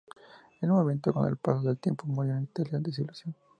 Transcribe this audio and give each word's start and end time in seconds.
El 0.61 0.69
movimiento, 0.69 1.13
con 1.13 1.27
el 1.29 1.37
paso 1.37 1.61
del 1.61 1.77
tiempo, 1.77 2.07
murió 2.07 2.35
en 2.35 2.45
Italia 2.45 2.79
de 2.79 2.79
desilusión. 2.79 3.35